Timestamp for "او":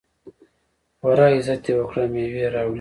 2.03-2.09